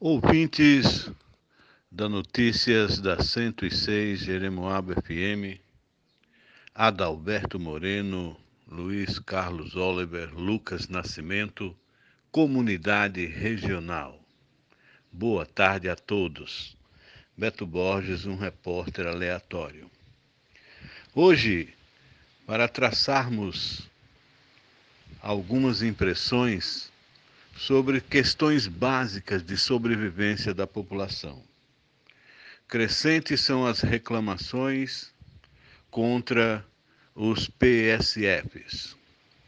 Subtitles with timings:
[0.00, 1.08] Ouvintes
[1.90, 5.60] da Notícias da 106 Jeremoabo FM,
[6.74, 8.36] Adalberto Moreno,
[8.66, 11.74] Luiz Carlos Oliver, Lucas Nascimento,
[12.32, 14.20] Comunidade Regional.
[15.12, 16.76] Boa tarde a todos.
[17.36, 19.88] Beto Borges, um repórter aleatório.
[21.14, 21.72] Hoje,
[22.44, 23.88] para traçarmos
[25.22, 26.92] algumas impressões
[27.56, 31.42] sobre questões básicas de sobrevivência da população.
[32.66, 35.12] Crescentes são as reclamações
[35.90, 36.64] contra
[37.14, 38.96] os PSFs,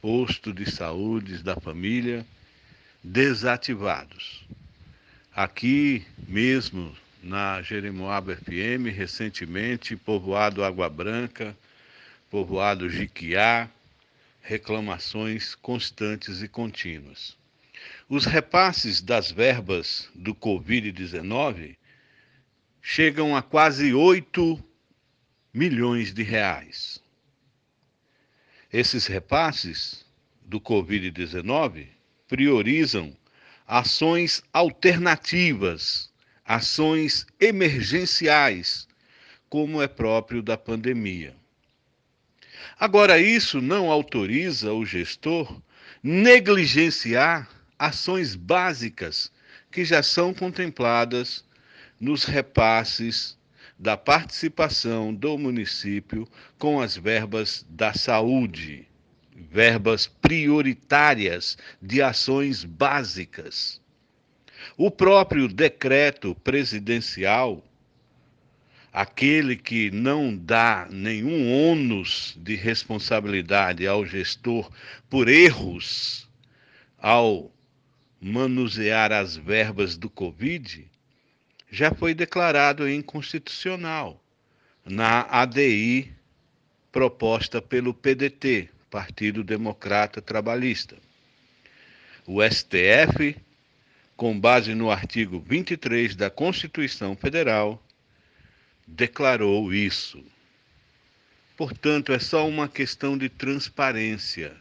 [0.01, 2.25] posto de saúde da família,
[3.03, 4.45] desativados.
[5.35, 11.57] Aqui mesmo na Jeremoabo FM, recentemente, povoado Água Branca,
[12.30, 13.69] povoado Jiquiá,
[14.41, 17.37] reclamações constantes e contínuas.
[18.09, 21.77] Os repasses das verbas do Covid-19
[22.80, 24.63] chegam a quase 8
[25.52, 27.02] milhões de reais.
[28.73, 30.07] Esses repasses
[30.43, 31.88] do Covid-19
[32.29, 33.16] priorizam
[33.66, 36.13] ações alternativas,
[36.45, 38.87] ações emergenciais,
[39.49, 41.35] como é próprio da pandemia.
[42.79, 45.60] Agora, isso não autoriza o gestor
[46.02, 49.30] negligenciar ações básicas
[49.71, 51.45] que já são contempladas
[52.01, 53.37] nos repasses
[53.79, 56.27] da participação do município
[56.59, 58.88] com as verbas da saúde,
[59.35, 63.80] verbas prioritárias de ações básicas.
[64.77, 67.62] O próprio decreto presidencial,
[68.93, 74.71] aquele que não dá nenhum ônus de responsabilidade ao gestor
[75.10, 76.27] por erros
[76.99, 77.53] ao
[78.21, 80.89] manusear as verbas do Covid,
[81.71, 84.22] já foi declarado inconstitucional
[84.84, 86.12] na ADI
[86.93, 90.97] proposta pelo PDT, Partido Democrata Trabalhista.
[92.26, 93.37] O STF,
[94.16, 97.82] com base no artigo 23 da Constituição Federal,
[98.87, 100.25] declarou isso.
[101.56, 104.56] Portanto, é só uma questão de transparência.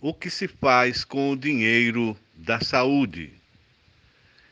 [0.00, 3.32] O que se faz com o dinheiro da saúde?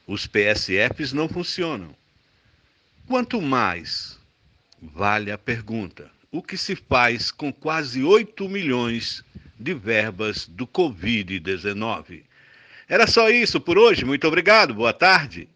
[0.07, 1.95] Os PSFs não funcionam.
[3.07, 4.19] Quanto mais
[4.81, 9.25] vale a pergunta: o que se faz com quase 8 milhões
[9.59, 12.23] de verbas do Covid-19?
[12.89, 14.05] Era só isso por hoje.
[14.05, 14.73] Muito obrigado.
[14.73, 15.49] Boa tarde.